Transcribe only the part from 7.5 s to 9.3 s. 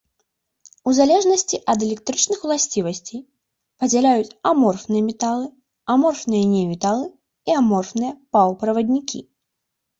і аморфныя паўправаднікі.